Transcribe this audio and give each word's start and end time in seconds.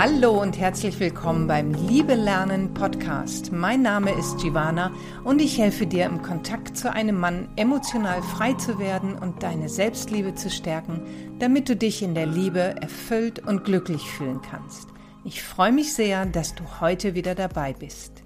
Hallo 0.00 0.40
und 0.40 0.56
herzlich 0.56 1.00
willkommen 1.00 1.48
beim 1.48 1.74
Liebe 1.74 2.14
Lernen 2.14 2.72
Podcast. 2.72 3.50
Mein 3.50 3.82
Name 3.82 4.12
ist 4.12 4.38
Giovanna 4.38 4.92
und 5.24 5.42
ich 5.42 5.58
helfe 5.58 5.88
dir 5.88 6.06
im 6.06 6.22
Kontakt 6.22 6.76
zu 6.76 6.92
einem 6.92 7.18
Mann 7.18 7.48
emotional 7.56 8.22
frei 8.22 8.52
zu 8.52 8.78
werden 8.78 9.18
und 9.18 9.42
deine 9.42 9.68
Selbstliebe 9.68 10.36
zu 10.36 10.50
stärken, 10.50 11.02
damit 11.40 11.68
du 11.68 11.74
dich 11.74 12.00
in 12.00 12.14
der 12.14 12.26
Liebe 12.26 12.76
erfüllt 12.80 13.40
und 13.40 13.64
glücklich 13.64 14.08
fühlen 14.08 14.40
kannst. 14.40 14.86
Ich 15.24 15.42
freue 15.42 15.72
mich 15.72 15.92
sehr, 15.92 16.26
dass 16.26 16.54
du 16.54 16.62
heute 16.80 17.16
wieder 17.16 17.34
dabei 17.34 17.72
bist. 17.72 18.22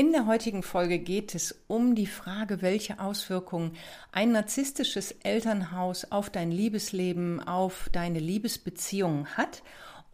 In 0.00 0.12
der 0.12 0.24
heutigen 0.24 0.62
Folge 0.62 0.98
geht 0.98 1.34
es 1.34 1.62
um 1.66 1.94
die 1.94 2.06
Frage, 2.06 2.62
welche 2.62 3.00
Auswirkungen 3.00 3.72
ein 4.12 4.32
narzisstisches 4.32 5.12
Elternhaus 5.12 6.10
auf 6.10 6.30
dein 6.30 6.50
Liebesleben, 6.50 7.46
auf 7.46 7.90
deine 7.92 8.18
Liebesbeziehungen 8.18 9.26
hat. 9.36 9.62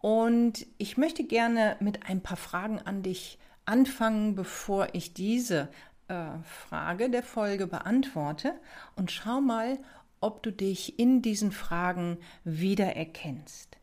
Und 0.01 0.67
ich 0.79 0.97
möchte 0.97 1.23
gerne 1.23 1.77
mit 1.79 2.09
ein 2.09 2.21
paar 2.21 2.37
Fragen 2.37 2.81
an 2.81 3.05
dich 3.05 3.39
anfangen, 3.65 4.35
bevor 4.35 4.89
ich 4.93 5.15
diese 5.15 5.69
äh, 6.09 6.31
Frage 6.43 7.09
der 7.09 7.23
Folge 7.23 7.69
beantworte. 7.69 8.55
Und 8.97 9.13
schau 9.13 9.41
mal, 9.41 9.79
ob 10.19 10.43
du 10.43 10.51
dich 10.51 10.99
in 10.99 11.23
diesen 11.23 11.53
Fragen 11.53 12.19
wiedererkennst. 12.43 13.77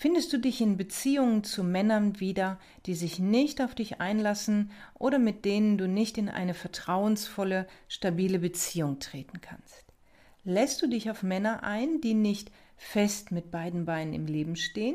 Findest 0.00 0.32
du 0.32 0.38
dich 0.38 0.60
in 0.60 0.76
Beziehungen 0.76 1.42
zu 1.42 1.64
Männern 1.64 2.20
wieder, 2.20 2.60
die 2.86 2.94
sich 2.94 3.18
nicht 3.18 3.60
auf 3.60 3.74
dich 3.74 4.00
einlassen 4.00 4.70
oder 4.94 5.18
mit 5.18 5.44
denen 5.44 5.76
du 5.76 5.88
nicht 5.88 6.18
in 6.18 6.28
eine 6.28 6.54
vertrauensvolle, 6.54 7.66
stabile 7.88 8.38
Beziehung 8.38 9.00
treten 9.00 9.40
kannst? 9.40 9.84
Lässt 10.44 10.80
du 10.80 10.86
dich 10.86 11.10
auf 11.10 11.24
Männer 11.24 11.64
ein, 11.64 12.00
die 12.00 12.14
nicht 12.14 12.52
fest 12.76 13.32
mit 13.32 13.50
beiden 13.50 13.86
Beinen 13.86 14.14
im 14.14 14.26
Leben 14.26 14.54
stehen, 14.54 14.94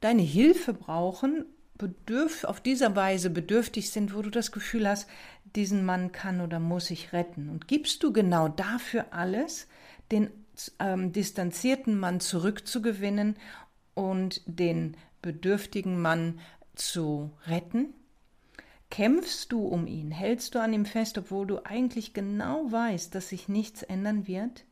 deine 0.00 0.22
Hilfe 0.22 0.74
brauchen, 0.74 1.44
bedürf, 1.78 2.42
auf 2.42 2.60
dieser 2.60 2.96
Weise 2.96 3.30
bedürftig 3.30 3.92
sind, 3.92 4.16
wo 4.16 4.22
du 4.22 4.30
das 4.30 4.50
Gefühl 4.50 4.88
hast, 4.88 5.08
diesen 5.54 5.84
Mann 5.84 6.10
kann 6.10 6.40
oder 6.40 6.58
muss 6.58 6.90
ich 6.90 7.12
retten? 7.12 7.50
Und 7.50 7.68
gibst 7.68 8.02
du 8.02 8.12
genau 8.12 8.48
dafür 8.48 9.06
alles, 9.12 9.68
den 10.10 10.30
ähm, 10.78 11.12
distanzierten 11.12 11.98
Mann 11.98 12.20
zurückzugewinnen 12.20 13.36
und 13.94 14.42
den 14.46 14.96
bedürftigen 15.22 16.00
Mann 16.00 16.40
zu 16.74 17.30
retten? 17.46 17.94
Kämpfst 18.90 19.50
du 19.50 19.66
um 19.66 19.86
ihn? 19.86 20.10
Hältst 20.10 20.54
du 20.54 20.60
an 20.60 20.72
ihm 20.72 20.86
fest, 20.86 21.18
obwohl 21.18 21.46
du 21.46 21.64
eigentlich 21.64 22.12
genau 22.14 22.70
weißt, 22.70 23.14
dass 23.14 23.30
sich 23.30 23.48
nichts 23.48 23.82
ändern 23.82 24.28
wird? 24.28 24.64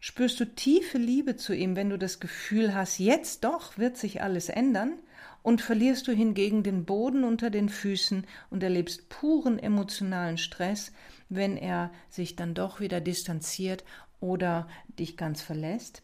Spürst 0.00 0.40
du 0.40 0.46
tiefe 0.46 0.96
Liebe 0.96 1.36
zu 1.36 1.54
ihm, 1.54 1.76
wenn 1.76 1.90
du 1.90 1.98
das 1.98 2.20
Gefühl 2.20 2.74
hast, 2.74 2.98
jetzt 2.98 3.44
doch 3.44 3.76
wird 3.76 3.98
sich 3.98 4.22
alles 4.22 4.48
ändern? 4.48 4.94
Und 5.42 5.60
verlierst 5.60 6.08
du 6.08 6.12
hingegen 6.12 6.62
den 6.62 6.84
Boden 6.84 7.22
unter 7.22 7.50
den 7.50 7.68
Füßen 7.68 8.26
und 8.50 8.62
erlebst 8.62 9.08
puren 9.08 9.58
emotionalen 9.58 10.36
Stress, 10.36 10.92
wenn 11.28 11.56
er 11.56 11.92
sich 12.08 12.34
dann 12.34 12.54
doch 12.54 12.80
wieder 12.80 13.00
distanziert 13.00 13.84
oder 14.20 14.68
dich 14.98 15.16
ganz 15.16 15.40
verlässt? 15.40 16.02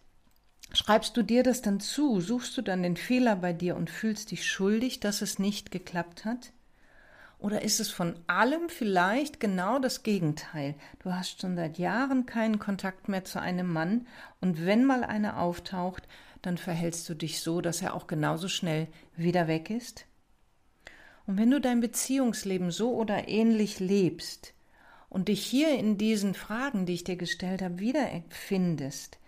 Schreibst 0.76 1.16
du 1.16 1.22
dir 1.22 1.42
das 1.42 1.62
dann 1.62 1.80
zu? 1.80 2.20
Suchst 2.20 2.54
du 2.58 2.60
dann 2.60 2.82
den 2.82 2.98
Fehler 2.98 3.34
bei 3.36 3.54
dir 3.54 3.76
und 3.76 3.88
fühlst 3.88 4.30
dich 4.30 4.44
schuldig, 4.44 5.00
dass 5.00 5.22
es 5.22 5.38
nicht 5.38 5.70
geklappt 5.70 6.26
hat? 6.26 6.52
Oder 7.38 7.62
ist 7.62 7.80
es 7.80 7.90
von 7.90 8.14
allem 8.26 8.68
vielleicht 8.68 9.40
genau 9.40 9.78
das 9.78 10.02
Gegenteil? 10.02 10.74
Du 10.98 11.14
hast 11.14 11.40
schon 11.40 11.56
seit 11.56 11.78
Jahren 11.78 12.26
keinen 12.26 12.58
Kontakt 12.58 13.08
mehr 13.08 13.24
zu 13.24 13.40
einem 13.40 13.72
Mann 13.72 14.06
und 14.42 14.66
wenn 14.66 14.84
mal 14.84 15.02
einer 15.02 15.40
auftaucht, 15.40 16.02
dann 16.42 16.58
verhältst 16.58 17.08
du 17.08 17.14
dich 17.14 17.40
so, 17.40 17.62
dass 17.62 17.80
er 17.80 17.94
auch 17.94 18.06
genauso 18.06 18.48
schnell 18.48 18.88
wieder 19.16 19.48
weg 19.48 19.70
ist? 19.70 20.04
Und 21.26 21.38
wenn 21.38 21.50
du 21.50 21.58
dein 21.58 21.80
Beziehungsleben 21.80 22.70
so 22.70 22.92
oder 22.92 23.28
ähnlich 23.28 23.80
lebst 23.80 24.52
und 25.08 25.28
dich 25.28 25.42
hier 25.42 25.70
in 25.78 25.96
diesen 25.96 26.34
Fragen, 26.34 26.84
die 26.84 26.92
ich 26.92 27.04
dir 27.04 27.16
gestellt 27.16 27.62
habe, 27.62 27.78
wiederfindest, 27.78 29.18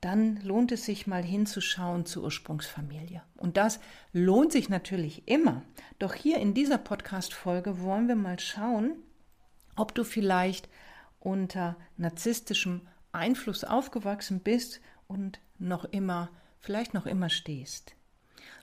dann 0.00 0.40
lohnt 0.42 0.72
es 0.72 0.84
sich 0.84 1.06
mal 1.06 1.24
hinzuschauen 1.24 2.06
zur 2.06 2.24
Ursprungsfamilie. 2.24 3.22
Und 3.36 3.56
das 3.56 3.80
lohnt 4.12 4.52
sich 4.52 4.68
natürlich 4.68 5.26
immer. 5.26 5.62
Doch 5.98 6.14
hier 6.14 6.38
in 6.38 6.54
dieser 6.54 6.78
Podcast-Folge 6.78 7.80
wollen 7.80 8.08
wir 8.08 8.16
mal 8.16 8.38
schauen, 8.38 8.96
ob 9.74 9.94
du 9.94 10.04
vielleicht 10.04 10.68
unter 11.20 11.76
narzisstischem 11.96 12.82
Einfluss 13.12 13.64
aufgewachsen 13.64 14.40
bist 14.40 14.80
und 15.08 15.40
noch 15.58 15.84
immer, 15.84 16.30
vielleicht 16.60 16.94
noch 16.94 17.06
immer 17.06 17.30
stehst. 17.30 17.94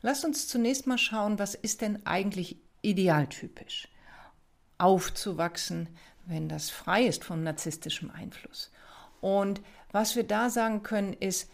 Lass 0.01 0.23
uns 0.23 0.47
zunächst 0.47 0.85
mal 0.88 0.97
schauen, 0.97 1.39
was 1.39 1.55
ist 1.55 1.81
denn 1.81 2.05
eigentlich 2.05 2.57
idealtypisch? 2.81 3.88
Aufzuwachsen, 4.77 5.89
wenn 6.25 6.50
das 6.50 6.69
frei 6.69 7.05
ist 7.05 7.23
von 7.23 7.44
narzisstischem 7.44 8.11
Einfluss. 8.11 8.71
Und 9.21 9.61
was 9.94 10.18
wir 10.18 10.24
da 10.24 10.50
sagen 10.50 10.84
können, 10.84 11.14
ist, 11.14 11.50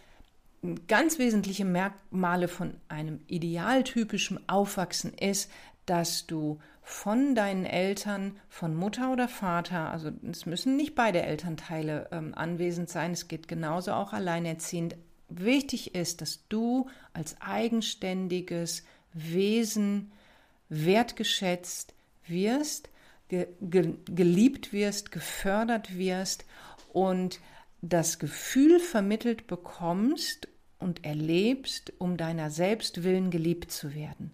ganz 0.88 1.18
wesentliche 1.18 1.64
Merkmale 1.64 2.48
von 2.48 2.74
einem 2.88 3.20
idealtypischen 3.28 4.48
Aufwachsen 4.48 5.14
ist, 5.14 5.50
dass 5.86 6.26
du 6.26 6.58
von 6.82 7.34
deinen 7.34 7.64
Eltern, 7.64 8.36
von 8.48 8.74
Mutter 8.74 9.12
oder 9.12 9.28
Vater, 9.28 9.90
also 9.90 10.10
es 10.28 10.44
müssen 10.44 10.76
nicht 10.76 10.94
beide 10.94 11.22
Elternteile 11.22 12.08
ähm, 12.10 12.34
anwesend 12.34 12.88
sein, 12.88 13.12
es 13.12 13.28
geht 13.28 13.48
genauso 13.48 13.92
auch 13.92 14.12
alleinerziehend, 14.12 14.96
wichtig 15.28 15.94
ist, 15.94 16.20
dass 16.20 16.46
du 16.48 16.88
als 17.12 17.40
eigenständiges 17.40 18.84
Wesen 19.12 20.12
wertgeschätzt 20.68 21.94
wirst, 22.26 22.90
ge 23.28 23.46
ge 23.60 23.94
geliebt 24.06 24.72
wirst, 24.72 25.12
gefördert 25.12 25.96
wirst 25.96 26.44
und 26.92 27.40
das 27.82 28.18
Gefühl 28.18 28.78
vermittelt 28.80 29.46
bekommst 29.46 30.48
und 30.78 31.04
erlebst, 31.04 31.92
um 31.98 32.16
deiner 32.16 32.50
selbst 32.50 33.02
willen 33.02 33.30
geliebt 33.30 33.70
zu 33.70 33.94
werden. 33.94 34.32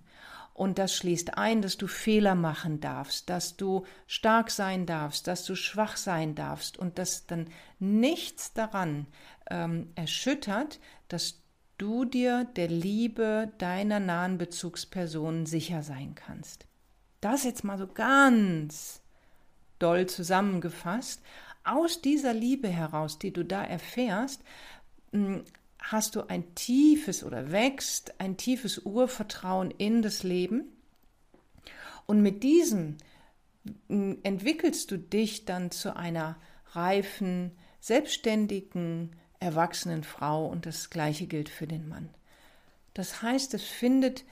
Und 0.55 0.79
das 0.79 0.97
schließt 0.97 1.37
ein, 1.37 1.61
dass 1.61 1.77
du 1.77 1.87
Fehler 1.87 2.35
machen 2.35 2.81
darfst, 2.81 3.29
dass 3.29 3.59
du 3.59 3.85
stark 4.07 4.51
sein 4.51 4.87
darfst, 4.87 5.27
dass 5.27 5.45
du 5.45 5.55
schwach 5.55 5.99
sein 5.99 6.35
darfst 6.35 6.79
und 6.79 6.99
dass 6.99 7.27
dann 7.27 7.51
nichts 7.79 8.55
daran 8.55 9.07
ähm, 9.51 9.91
erschüttert, 9.97 10.81
dass 11.09 11.43
du 11.77 12.07
dir 12.07 12.45
der 12.57 12.69
Liebe 12.69 13.53
deiner 13.59 14.01
nahen 14.01 14.39
Bezugspersonen 14.39 15.45
sicher 15.45 15.83
sein 15.83 16.15
kannst. 16.15 16.67
Das 17.21 17.45
jetzt 17.45 17.65
mal 17.65 17.77
so 17.77 17.87
ganz 17.87 19.03
doll 19.79 20.07
zusammengefasst, 20.07 21.23
aus 21.67 22.01
dieser 22.01 22.33
Liebe 22.33 22.69
heraus, 22.69 23.19
die 23.19 23.33
du 23.33 23.45
da 23.45 23.65
erfährst, 23.65 24.43
hm, 25.13 25.45
hast 25.79 26.17
du 26.17 26.29
ein 26.29 26.55
tiefes 26.55 27.23
oder 27.23 27.53
wächst 27.53 28.21
ein 28.21 28.37
tiefes 28.37 28.79
Urvertrauen 28.79 29.71
in 29.71 30.03
das 30.03 30.23
Leben. 30.23 30.65
Und 32.07 32.23
mit 32.23 32.43
diesem 32.43 32.97
hm, 33.89 34.19
entwickelst 34.23 34.91
du 34.91 34.99
dich 34.99 35.45
dann 35.45 35.71
zu 35.71 35.97
einer 35.97 36.37
reifen, 36.73 37.53
selbstständigen, 37.81 39.15
erwachsenen 39.39 40.03
Frau 40.03 40.47
und 40.47 40.67
das 40.67 40.91
gleiche 40.91 41.27
gilt 41.27 41.49
für 41.49 41.67
den 41.67 41.89
Mann. 41.89 42.09
Das 42.95 43.23
heißt, 43.23 43.55
es 43.55 43.65
findet 43.65 44.25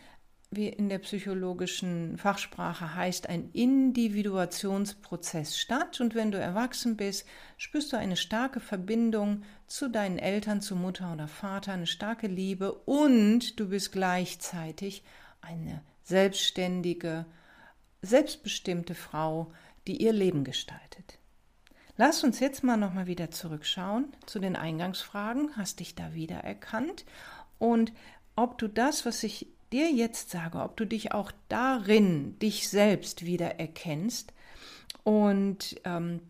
wie 0.56 0.68
in 0.68 0.88
der 0.88 0.98
psychologischen 0.98 2.18
Fachsprache 2.18 2.94
heißt, 2.94 3.28
ein 3.28 3.50
Individuationsprozess 3.52 5.58
statt. 5.58 6.00
Und 6.00 6.14
wenn 6.14 6.32
du 6.32 6.38
erwachsen 6.38 6.96
bist, 6.96 7.26
spürst 7.56 7.92
du 7.92 7.96
eine 7.96 8.16
starke 8.16 8.60
Verbindung 8.60 9.42
zu 9.66 9.88
deinen 9.88 10.18
Eltern, 10.18 10.60
zu 10.60 10.76
Mutter 10.76 11.12
oder 11.12 11.28
Vater, 11.28 11.72
eine 11.72 11.86
starke 11.86 12.26
Liebe 12.26 12.72
und 12.72 13.58
du 13.58 13.68
bist 13.68 13.92
gleichzeitig 13.92 15.02
eine 15.40 15.82
selbstständige, 16.02 17.24
selbstbestimmte 18.02 18.94
Frau, 18.94 19.52
die 19.86 20.02
ihr 20.02 20.12
Leben 20.12 20.44
gestaltet. 20.44 21.18
Lass 21.96 22.24
uns 22.24 22.40
jetzt 22.40 22.64
mal 22.64 22.76
nochmal 22.76 23.06
wieder 23.06 23.30
zurückschauen 23.30 24.12
zu 24.26 24.40
den 24.40 24.56
Eingangsfragen. 24.56 25.56
Hast 25.56 25.80
dich 25.80 25.94
da 25.94 26.12
wieder 26.12 26.38
erkannt? 26.38 27.04
Und 27.58 27.92
ob 28.36 28.58
du 28.58 28.68
das, 28.68 29.06
was 29.06 29.22
ich 29.22 29.48
dir 29.74 29.90
jetzt 29.90 30.30
sage, 30.30 30.58
ob 30.60 30.76
du 30.76 30.86
dich 30.86 31.12
auch 31.12 31.32
darin, 31.48 32.38
dich 32.38 32.68
selbst 32.68 33.24
wieder 33.24 33.58
erkennst 33.58 34.32
und 35.02 35.80
ähm, 35.84 36.20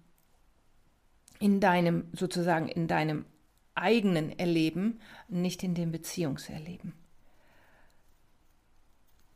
in 1.40 1.60
deinem, 1.60 2.06
sozusagen 2.14 2.68
in 2.68 2.88
deinem 2.88 3.26
eigenen 3.74 4.38
Erleben, 4.38 4.98
nicht 5.28 5.62
in 5.62 5.74
dem 5.74 5.92
Beziehungserleben. 5.92 6.94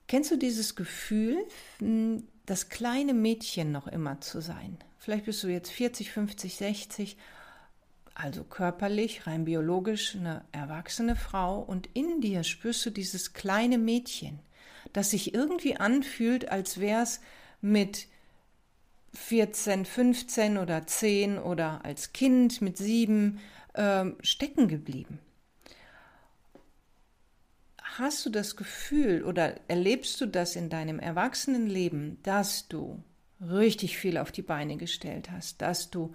Kennst 0.06 0.30
du 0.30 0.36
dieses 0.36 0.74
Gefühl, 0.74 1.46
das 2.46 2.70
kleine 2.70 3.12
Mädchen 3.12 3.72
noch 3.72 3.88
immer 3.88 4.22
zu 4.22 4.40
sein? 4.40 4.78
Vielleicht 4.96 5.26
bist 5.26 5.42
du 5.42 5.48
jetzt 5.48 5.70
40, 5.70 6.12
50, 6.12 6.56
60, 6.56 7.16
also 8.18 8.42
körperlich, 8.42 9.26
rein 9.26 9.44
biologisch, 9.44 10.16
eine 10.16 10.44
erwachsene 10.50 11.14
Frau 11.14 11.60
und 11.60 11.88
in 11.94 12.20
dir 12.20 12.42
spürst 12.42 12.84
du 12.84 12.90
dieses 12.90 13.32
kleine 13.32 13.78
Mädchen, 13.78 14.40
das 14.92 15.10
sich 15.10 15.34
irgendwie 15.34 15.76
anfühlt, 15.76 16.50
als 16.50 16.80
wäre 16.80 17.02
es 17.02 17.20
mit 17.60 18.08
14, 19.14 19.84
15 19.84 20.58
oder 20.58 20.84
10 20.84 21.38
oder 21.38 21.84
als 21.84 22.12
Kind 22.12 22.60
mit 22.60 22.76
7 22.76 23.38
äh, 23.74 24.06
stecken 24.20 24.66
geblieben. 24.66 25.20
Hast 27.82 28.26
du 28.26 28.30
das 28.30 28.56
Gefühl 28.56 29.24
oder 29.24 29.54
erlebst 29.68 30.20
du 30.20 30.26
das 30.26 30.56
in 30.56 30.70
deinem 30.70 30.98
Erwachsenenleben, 30.98 32.18
dass 32.24 32.66
du 32.66 33.00
richtig 33.40 33.96
viel 33.96 34.18
auf 34.18 34.32
die 34.32 34.42
Beine 34.42 34.76
gestellt 34.76 35.30
hast, 35.30 35.62
dass 35.62 35.90
du 35.90 36.14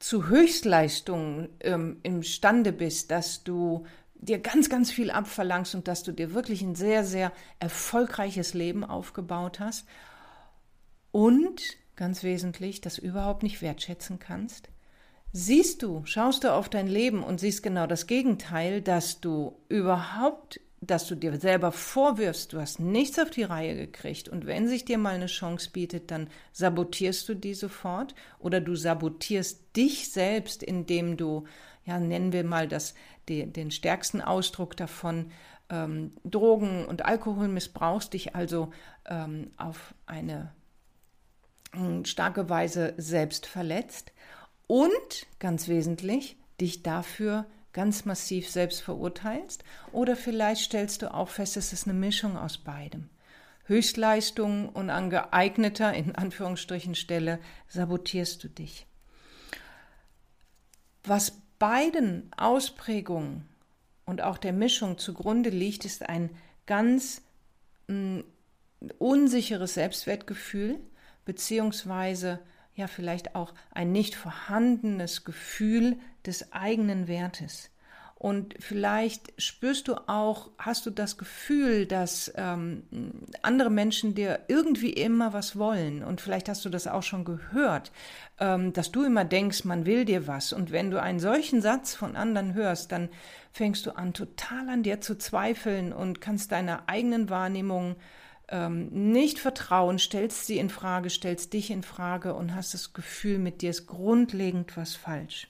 zu 0.00 0.28
Höchstleistungen 0.28 1.50
ähm, 1.60 2.00
imstande 2.02 2.72
bist, 2.72 3.10
dass 3.10 3.44
du 3.44 3.84
dir 4.14 4.38
ganz, 4.38 4.68
ganz 4.68 4.90
viel 4.90 5.10
abverlangst 5.10 5.74
und 5.74 5.86
dass 5.88 6.02
du 6.02 6.12
dir 6.12 6.34
wirklich 6.34 6.62
ein 6.62 6.74
sehr, 6.74 7.04
sehr 7.04 7.32
erfolgreiches 7.58 8.54
Leben 8.54 8.82
aufgebaut 8.82 9.60
hast 9.60 9.86
und 11.12 11.60
ganz 11.96 12.22
wesentlich, 12.22 12.80
das 12.80 12.98
überhaupt 12.98 13.42
nicht 13.42 13.62
wertschätzen 13.62 14.18
kannst? 14.18 14.70
Siehst 15.32 15.82
du, 15.82 16.02
schaust 16.06 16.44
du 16.44 16.52
auf 16.52 16.68
dein 16.68 16.88
Leben 16.88 17.22
und 17.22 17.38
siehst 17.38 17.62
genau 17.62 17.86
das 17.86 18.06
Gegenteil, 18.06 18.82
dass 18.82 19.20
du 19.20 19.56
überhaupt 19.68 20.60
dass 20.80 21.06
du 21.06 21.14
dir 21.14 21.38
selber 21.38 21.72
vorwirfst, 21.72 22.52
du 22.52 22.60
hast 22.60 22.80
nichts 22.80 23.18
auf 23.18 23.30
die 23.30 23.42
Reihe 23.42 23.76
gekriegt. 23.76 24.28
Und 24.30 24.46
wenn 24.46 24.66
sich 24.66 24.84
dir 24.86 24.96
mal 24.96 25.14
eine 25.14 25.26
Chance 25.26 25.70
bietet, 25.70 26.10
dann 26.10 26.28
sabotierst 26.52 27.28
du 27.28 27.34
die 27.34 27.52
sofort. 27.52 28.14
Oder 28.38 28.60
du 28.60 28.74
sabotierst 28.74 29.76
dich 29.76 30.10
selbst, 30.10 30.62
indem 30.62 31.18
du, 31.18 31.44
ja, 31.84 32.00
nennen 32.00 32.32
wir 32.32 32.44
mal 32.44 32.66
das, 32.66 32.94
die, 33.28 33.46
den 33.46 33.70
stärksten 33.70 34.22
Ausdruck 34.22 34.74
davon, 34.76 35.30
ähm, 35.68 36.12
Drogen 36.24 36.86
und 36.86 37.04
Alkohol 37.04 37.48
missbrauchst, 37.48 38.14
dich 38.14 38.34
also 38.34 38.72
ähm, 39.04 39.50
auf 39.58 39.94
eine 40.06 40.52
äh, 41.74 42.06
starke 42.06 42.48
Weise 42.48 42.94
selbst 42.96 43.44
verletzt. 43.44 44.12
Und 44.66 45.26
ganz 45.40 45.68
wesentlich 45.68 46.38
dich 46.58 46.82
dafür 46.82 47.44
ganz 47.72 48.04
massiv 48.04 48.48
selbst 48.48 48.82
verurteilst 48.82 49.64
oder 49.92 50.16
vielleicht 50.16 50.62
stellst 50.62 51.02
du 51.02 51.12
auch 51.12 51.28
fest, 51.28 51.56
es 51.56 51.72
ist 51.72 51.86
eine 51.86 51.98
Mischung 51.98 52.36
aus 52.36 52.58
beidem. 52.58 53.08
Höchstleistung 53.64 54.68
und 54.68 54.90
an 54.90 55.10
geeigneter, 55.10 55.94
in 55.94 56.16
Anführungsstrichen, 56.16 56.96
Stelle 56.96 57.38
sabotierst 57.68 58.42
du 58.42 58.48
dich. 58.48 58.86
Was 61.04 61.32
beiden 61.60 62.32
Ausprägungen 62.36 63.48
und 64.06 64.22
auch 64.22 64.38
der 64.38 64.52
Mischung 64.52 64.98
zugrunde 64.98 65.50
liegt, 65.50 65.84
ist 65.84 66.08
ein 66.08 66.30
ganz 66.66 67.22
mh, 67.86 67.94
mm, 67.94 68.24
unsicheres 68.98 69.74
Selbstwertgefühl, 69.74 70.80
beziehungsweise 71.24 72.40
ja 72.74 72.86
vielleicht 72.86 73.34
auch 73.34 73.54
ein 73.72 73.92
nicht 73.92 74.14
vorhandenes 74.14 75.24
Gefühl 75.24 75.98
des 76.24 76.52
eigenen 76.52 77.08
Wertes. 77.08 77.70
Und 78.20 78.54
vielleicht 78.58 79.32
spürst 79.40 79.88
du 79.88 79.94
auch, 80.06 80.50
hast 80.58 80.84
du 80.84 80.90
das 80.90 81.16
Gefühl, 81.16 81.86
dass 81.86 82.30
ähm, 82.36 82.82
andere 83.40 83.70
Menschen 83.70 84.14
dir 84.14 84.40
irgendwie 84.46 84.92
immer 84.92 85.32
was 85.32 85.56
wollen. 85.58 86.04
Und 86.04 86.20
vielleicht 86.20 86.50
hast 86.50 86.62
du 86.66 86.68
das 86.68 86.86
auch 86.86 87.02
schon 87.02 87.24
gehört, 87.24 87.92
ähm, 88.38 88.74
dass 88.74 88.92
du 88.92 89.04
immer 89.04 89.24
denkst, 89.24 89.64
man 89.64 89.86
will 89.86 90.04
dir 90.04 90.26
was. 90.26 90.52
Und 90.52 90.70
wenn 90.70 90.90
du 90.90 91.00
einen 91.00 91.18
solchen 91.18 91.62
Satz 91.62 91.94
von 91.94 92.14
anderen 92.14 92.52
hörst, 92.52 92.92
dann 92.92 93.08
fängst 93.52 93.86
du 93.86 93.96
an, 93.96 94.12
total 94.12 94.68
an 94.68 94.82
dir 94.82 95.00
zu 95.00 95.16
zweifeln 95.16 95.94
und 95.94 96.20
kannst 96.20 96.52
deiner 96.52 96.90
eigenen 96.90 97.30
Wahrnehmung 97.30 97.96
ähm, 98.50 99.12
nicht 99.12 99.38
vertrauen, 99.38 99.98
stellst 99.98 100.46
sie 100.46 100.58
in 100.58 100.70
Frage, 100.70 101.10
stellst 101.10 101.52
dich 101.52 101.70
in 101.70 101.82
Frage 101.82 102.34
und 102.34 102.54
hast 102.54 102.74
das 102.74 102.92
Gefühl, 102.92 103.38
mit 103.38 103.62
dir 103.62 103.70
ist 103.70 103.86
grundlegend 103.86 104.76
was 104.76 104.94
falsch. 104.94 105.48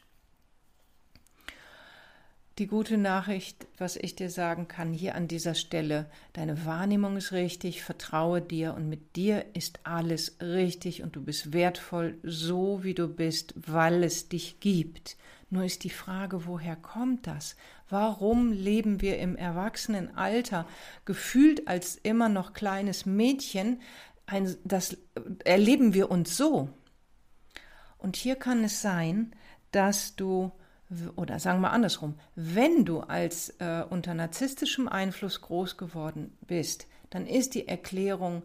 Die 2.59 2.67
gute 2.67 2.99
Nachricht, 2.99 3.67
was 3.79 3.97
ich 3.97 4.17
dir 4.17 4.29
sagen 4.29 4.69
kann 4.69 4.93
hier 4.93 5.15
an 5.15 5.29
dieser 5.29 5.55
Stelle, 5.55 6.05
deine 6.35 6.67
Wahrnehmung 6.67 7.17
ist 7.17 7.33
richtig, 7.33 7.83
vertraue 7.83 8.43
dir 8.43 8.75
und 8.75 8.87
mit 8.87 9.17
dir 9.17 9.47
ist 9.55 9.81
alles 9.85 10.37
richtig 10.43 11.03
und 11.03 11.17
du 11.17 11.23
bist 11.23 11.55
wertvoll, 11.55 12.19
so 12.23 12.85
wie 12.85 12.93
du 12.93 13.09
bist, 13.09 13.55
weil 13.57 14.05
es 14.05 14.29
dich 14.29 14.61
gibt. 14.61 15.17
Nur 15.51 15.65
ist 15.65 15.83
die 15.83 15.91
Frage, 15.91 16.47
woher 16.47 16.77
kommt 16.77 17.27
das? 17.27 17.57
Warum 17.89 18.53
leben 18.53 19.01
wir 19.01 19.19
im 19.19 19.37
Erwachsenenalter 19.37 20.65
gefühlt 21.05 21.67
als 21.67 21.97
immer 21.97 22.29
noch 22.29 22.53
kleines 22.53 23.05
Mädchen? 23.05 23.83
Ein, 24.27 24.57
das 24.63 24.97
erleben 25.45 25.93
wir 25.93 26.11
uns 26.11 26.37
so. 26.37 26.71
Und 27.99 28.15
hier 28.17 28.37
kann 28.37 28.63
es 28.63 28.81
sein, 28.81 29.35
dass 29.73 30.15
du 30.15 30.53
oder 31.15 31.39
sagen 31.39 31.61
wir 31.61 31.71
andersrum, 31.71 32.19
wenn 32.35 32.85
du 32.85 33.01
als 33.01 33.51
äh, 33.61 33.85
unter 33.89 34.15
narzisstischem 34.15 34.89
Einfluss 34.89 35.41
groß 35.41 35.77
geworden 35.77 36.37
bist, 36.47 36.89
dann 37.11 37.27
ist 37.27 37.55
die 37.55 37.69
Erklärung 37.69 38.43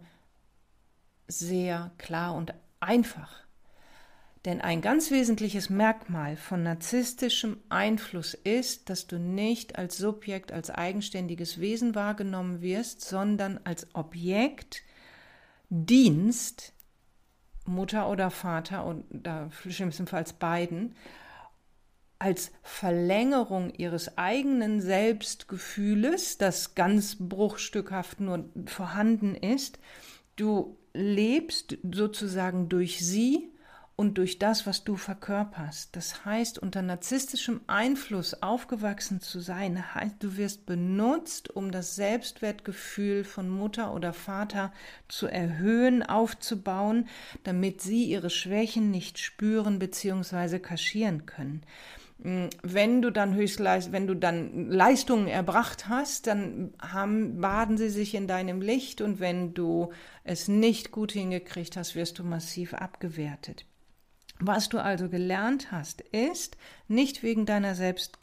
sehr 1.27 1.91
klar 1.97 2.35
und 2.35 2.53
einfach. 2.79 3.44
Denn 4.45 4.61
ein 4.61 4.81
ganz 4.81 5.09
wesentliches 5.09 5.71
Merkmal 5.71 6.37
von 6.37 6.61
narzisstischem 6.61 7.57
Einfluss 7.69 8.35
ist, 8.35 8.91
dass 8.91 9.07
du 9.07 9.17
nicht 9.17 9.75
als 9.79 9.97
Subjekt, 9.97 10.51
als 10.51 10.69
eigenständiges 10.69 11.59
Wesen 11.59 11.95
wahrgenommen 11.95 12.61
wirst, 12.61 13.01
sondern 13.01 13.59
als 13.63 13.87
Objekt, 13.95 14.83
Dienst, 15.69 16.73
Mutter 17.65 18.07
oder 18.07 18.29
Vater 18.29 18.85
oder 18.85 19.49
schlimmstenfalls 19.67 20.33
beiden, 20.33 20.95
als 22.19 22.51
Verlängerung 22.61 23.73
ihres 23.73 24.15
eigenen 24.15 24.79
Selbstgefühles, 24.79 26.37
das 26.37 26.75
ganz 26.75 27.17
bruchstückhaft 27.19 28.19
nur 28.19 28.47
vorhanden 28.67 29.33
ist. 29.33 29.79
Du 30.35 30.77
lebst 30.93 31.79
sozusagen 31.91 32.69
durch 32.69 33.03
sie 33.03 33.51
und 33.97 34.17
durch 34.17 34.39
das, 34.39 34.67
was 34.67 34.83
du 34.83 34.97
verkörperst. 34.97 35.95
Das 35.95 36.25
heißt, 36.25 36.59
unter 36.59 36.81
narzisstischem 36.81 37.61
Einfluss 37.67 38.41
aufgewachsen 38.41 39.21
zu 39.21 39.39
sein, 39.39 39.95
heißt, 39.95 40.15
du 40.19 40.35
wirst 40.35 40.65
benutzt, 40.65 41.49
um 41.55 41.71
das 41.71 41.95
Selbstwertgefühl 41.95 43.23
von 43.23 43.49
Mutter 43.49 43.93
oder 43.93 44.11
Vater 44.11 44.73
zu 45.07 45.27
erhöhen, 45.27 46.03
aufzubauen, 46.03 47.07
damit 47.43 47.81
sie 47.81 48.03
ihre 48.03 48.29
Schwächen 48.29 48.91
nicht 48.91 49.17
spüren 49.17 49.79
bzw. 49.79 50.59
kaschieren 50.59 51.25
können. 51.25 51.63
Mm, 52.17 52.47
wenn 52.63 53.01
du 53.01 53.11
dann 53.11 53.33
Höchstleist, 53.33 53.93
wenn 53.93 54.07
du 54.07 54.13
dann 54.13 54.69
Leistungen 54.69 55.27
erbracht 55.27 55.87
hast, 55.87 56.27
dann 56.27 56.73
haben, 56.81 57.39
baden 57.39 57.77
sie 57.77 57.89
sich 57.89 58.13
in 58.13 58.27
deinem 58.27 58.61
Licht 58.61 58.99
und 58.99 59.21
wenn 59.21 59.53
du 59.53 59.93
es 60.25 60.49
nicht 60.49 60.91
gut 60.91 61.13
hingekriegt 61.13 61.77
hast, 61.77 61.95
wirst 61.95 62.19
du 62.19 62.25
massiv 62.25 62.73
abgewertet. 62.73 63.65
Was 64.39 64.67
du 64.67 64.79
also 64.79 65.07
gelernt 65.07 65.71
hast, 65.71 66.01
ist, 66.01 66.57
nicht 66.89 67.23
wegen 67.23 67.45
deiner 67.45 67.73
Selbst 67.73 68.17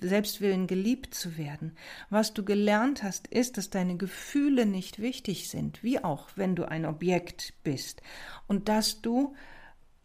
Selbstwillen 0.00 0.68
geliebt 0.68 1.12
zu 1.12 1.36
werden. 1.36 1.76
Was 2.08 2.34
du 2.34 2.44
gelernt 2.44 3.02
hast, 3.02 3.26
ist, 3.26 3.56
dass 3.56 3.68
deine 3.68 3.96
Gefühle 3.96 4.64
nicht 4.64 5.00
wichtig 5.00 5.48
sind, 5.48 5.82
wie 5.82 6.02
auch 6.02 6.28
wenn 6.36 6.54
du 6.54 6.68
ein 6.68 6.86
Objekt 6.86 7.54
bist. 7.64 8.00
Und 8.46 8.68
dass 8.68 9.02
du 9.02 9.34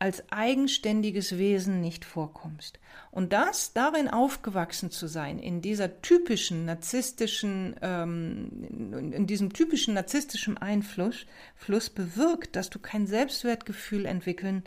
als 0.01 0.23
eigenständiges 0.31 1.37
Wesen 1.37 1.79
nicht 1.79 2.05
vorkommst. 2.05 2.79
Und 3.11 3.33
das, 3.33 3.73
darin 3.73 4.07
aufgewachsen 4.07 4.89
zu 4.89 5.05
sein, 5.05 5.37
in 5.37 5.61
dieser 5.61 6.01
typischen 6.01 6.65
narzisstischen, 6.65 7.75
ähm, 7.83 9.11
in 9.13 9.27
diesem 9.27 9.53
typischen 9.53 9.93
narzisstischen 9.93 10.57
Einfluss, 10.57 11.27
Fluss 11.55 11.91
bewirkt, 11.91 12.55
dass 12.55 12.71
du 12.71 12.79
kein 12.79 13.05
Selbstwertgefühl 13.05 14.07
entwickeln, 14.07 14.63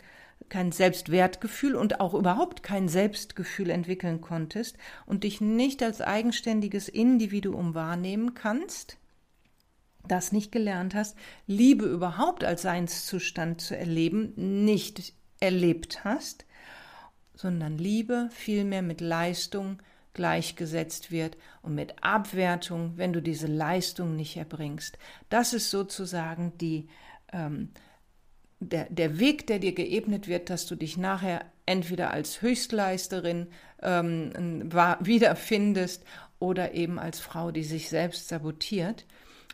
kein 0.49 0.71
Selbstwertgefühl 0.71 1.75
und 1.75 1.99
auch 1.99 2.13
überhaupt 2.13 2.63
kein 2.63 2.87
Selbstgefühl 2.87 3.69
entwickeln 3.69 4.21
konntest 4.21 4.77
und 5.05 5.23
dich 5.23 5.41
nicht 5.41 5.81
als 5.81 6.01
eigenständiges 6.01 6.87
Individuum 6.87 7.73
wahrnehmen 7.73 8.33
kannst, 8.35 8.97
das 10.07 10.31
nicht 10.31 10.51
gelernt 10.51 10.93
hast, 10.93 11.17
Liebe 11.47 11.85
überhaupt 11.85 12.43
als 12.43 12.61
Seinszustand 12.61 13.59
zu 13.59 13.75
erleben, 13.75 14.33
nicht 14.65 15.13
erlebt 15.39 16.03
hast, 16.03 16.45
sondern 17.33 17.77
Liebe 17.77 18.29
vielmehr 18.31 18.81
mit 18.81 19.01
Leistung 19.01 19.81
gleichgesetzt 20.13 21.11
wird 21.11 21.37
und 21.61 21.75
mit 21.75 22.03
Abwertung, 22.03 22.93
wenn 22.95 23.13
du 23.13 23.21
diese 23.21 23.47
Leistung 23.47 24.15
nicht 24.15 24.37
erbringst. 24.37 24.97
Das 25.29 25.53
ist 25.53 25.69
sozusagen 25.69 26.57
die, 26.57 26.87
ähm, 27.33 27.71
der, 28.69 28.87
der 28.89 29.19
Weg, 29.19 29.47
der 29.47 29.59
dir 29.59 29.73
geebnet 29.73 30.27
wird, 30.27 30.49
dass 30.49 30.65
du 30.65 30.75
dich 30.75 30.97
nachher 30.97 31.45
entweder 31.65 32.11
als 32.11 32.41
Höchstleisterin 32.41 33.47
ähm, 33.81 34.31
wiederfindest 34.99 36.03
oder 36.39 36.73
eben 36.73 36.99
als 36.99 37.19
Frau, 37.19 37.51
die 37.51 37.63
sich 37.63 37.89
selbst 37.89 38.27
sabotiert. 38.27 39.05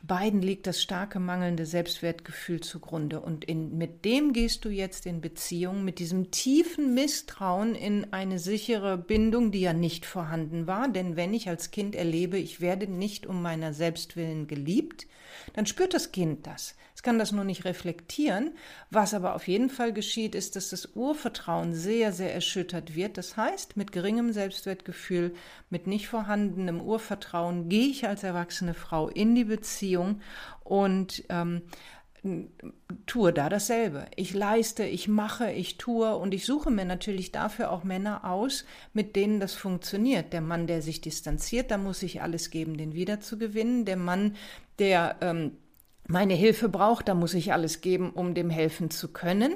Beiden 0.04 0.42
liegt 0.42 0.68
das 0.68 0.82
starke 0.82 1.20
mangelnde 1.20 1.66
Selbstwertgefühl 1.66 2.62
zugrunde. 2.62 3.20
Und 3.20 3.46
in, 3.46 3.78
mit 3.78 4.04
dem 4.04 4.34
gehst 4.34 4.66
du 4.66 4.70
jetzt 4.70 5.06
in 5.06 5.22
Beziehung, 5.22 5.86
mit 5.86 6.00
diesem 6.00 6.32
tiefen 6.32 6.94
Misstrauen 6.94 7.76
in 7.76 8.12
eine 8.12 8.40
sichere 8.40 8.98
Bindung, 8.98 9.52
die 9.52 9.62
ja 9.62 9.74
nicht 9.74 10.06
vorhanden 10.06 10.66
war. 10.68 10.90
Denn 10.90 11.16
wenn 11.16 11.34
ich 11.34 11.50
als 11.50 11.72
Kind 11.72 11.96
erlebe, 11.96 12.38
ich 12.38 12.62
werde 12.62 12.88
nicht 12.88 13.28
um 13.28 13.42
meiner 13.42 13.74
Selbstwillen 13.74 14.48
geliebt, 14.48 15.08
dann 15.54 15.66
spürt 15.66 15.94
das 15.94 16.12
Kind 16.12 16.48
das. 16.48 16.76
Es 16.94 17.04
kann 17.04 17.18
das 17.18 17.32
nur 17.32 17.44
nicht 17.44 17.66
reflektieren. 17.66 18.52
Was 18.90 19.14
aber 19.14 19.36
auf 19.36 19.48
jeden 19.48 19.70
Fall 19.70 19.94
geschieht, 19.94 20.36
ist, 20.36 20.56
dass 20.56 20.70
das 20.70 20.96
Urvertrauen 20.96 21.74
sehr, 21.74 22.12
sehr 22.12 22.34
erschüttert 22.34 22.96
wird. 22.96 23.18
Das 23.18 23.38
heißt, 23.38 23.78
mit 23.78 23.92
geringem 23.92 24.34
Selbstwertgefühl, 24.34 25.34
mit 25.70 25.88
nicht 25.88 26.08
vorhandenem 26.08 26.82
Urvertrauen 26.82 27.70
gehe 27.70 27.88
ich 27.88 28.08
als 28.08 28.24
erwachsene 28.24 28.74
Frau 28.74 29.08
in 29.08 29.36
die 29.36 29.46
Beziehung 29.46 29.91
und 30.64 31.24
ähm, 31.30 31.64
tue 33.08 33.34
da 33.34 33.50
dasselbe. 33.50 34.06
Ich 34.16 34.34
leiste, 34.34 34.84
ich 34.84 35.08
mache, 35.08 35.52
ich 35.52 35.78
tue 35.78 36.16
und 36.16 36.34
ich 36.34 36.46
suche 36.46 36.70
mir 36.70 36.86
natürlich 36.86 37.32
dafür 37.32 37.72
auch 37.72 37.84
Männer 37.84 38.26
aus, 38.26 38.66
mit 38.94 39.16
denen 39.16 39.40
das 39.40 39.56
funktioniert. 39.56 40.32
Der 40.32 40.42
Mann, 40.42 40.68
der 40.68 40.84
sich 40.84 41.02
distanziert, 41.02 41.72
da 41.72 41.78
muss 41.78 42.04
ich 42.04 42.22
alles 42.22 42.52
geben, 42.52 42.78
den 42.78 42.94
wiederzugewinnen. 42.94 43.86
Der 43.86 43.98
Mann, 43.98 44.36
der 44.78 45.16
ähm, 45.22 45.58
meine 46.08 46.36
Hilfe 46.36 46.70
braucht, 46.70 47.08
da 47.08 47.16
muss 47.16 47.34
ich 47.34 47.54
alles 47.54 47.82
geben, 47.82 48.12
um 48.12 48.36
dem 48.36 48.52
helfen 48.52 48.92
zu 48.92 49.12
können. 49.12 49.56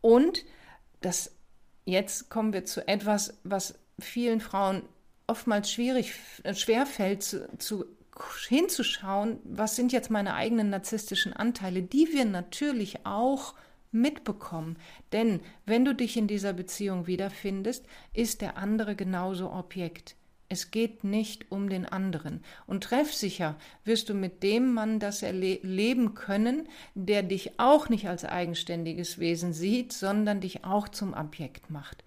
Und 0.00 0.44
das, 1.00 1.36
jetzt 1.84 2.30
kommen 2.30 2.52
wir 2.52 2.64
zu 2.64 2.86
etwas, 2.88 3.38
was 3.44 3.78
vielen 4.00 4.40
Frauen 4.40 4.82
oftmals 5.28 5.70
schwierig, 5.70 6.14
äh, 6.42 6.54
schwerfällt 6.54 7.22
zu, 7.22 7.48
zu 7.58 7.84
hinzuschauen, 8.48 9.38
was 9.44 9.76
sind 9.76 9.92
jetzt 9.92 10.10
meine 10.10 10.34
eigenen 10.34 10.70
narzisstischen 10.70 11.32
Anteile, 11.32 11.82
die 11.82 12.08
wir 12.12 12.24
natürlich 12.24 13.06
auch 13.06 13.54
mitbekommen. 13.90 14.76
Denn 15.12 15.40
wenn 15.66 15.84
du 15.84 15.94
dich 15.94 16.16
in 16.16 16.26
dieser 16.26 16.52
Beziehung 16.52 17.06
wiederfindest, 17.06 17.84
ist 18.12 18.40
der 18.40 18.56
andere 18.56 18.96
genauso 18.96 19.52
Objekt. 19.52 20.16
Es 20.48 20.70
geht 20.70 21.02
nicht 21.02 21.50
um 21.50 21.70
den 21.70 21.86
anderen. 21.86 22.44
Und 22.66 22.84
treffsicher 22.84 23.56
wirst 23.84 24.10
du 24.10 24.14
mit 24.14 24.42
dem 24.42 24.74
Mann 24.74 24.98
das 24.98 25.22
erleben 25.22 26.14
können, 26.14 26.68
der 26.94 27.22
dich 27.22 27.58
auch 27.58 27.88
nicht 27.88 28.06
als 28.06 28.26
eigenständiges 28.26 29.18
Wesen 29.18 29.54
sieht, 29.54 29.94
sondern 29.94 30.40
dich 30.40 30.64
auch 30.64 30.88
zum 30.88 31.14
Objekt 31.14 31.70
macht. 31.70 32.04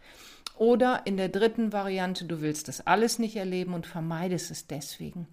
Oder 0.58 1.02
in 1.06 1.18
der 1.18 1.30
dritten 1.30 1.74
Variante, 1.74 2.26
du 2.26 2.42
willst 2.42 2.68
das 2.68 2.86
alles 2.86 3.18
nicht 3.18 3.36
erleben 3.36 3.74
und 3.74 3.88
vermeidest 3.88 4.52
es 4.52 4.68
deswegen. 4.68 5.28